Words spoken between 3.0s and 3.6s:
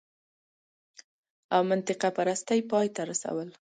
رسول